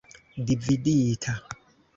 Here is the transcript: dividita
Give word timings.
dividita 0.47 1.31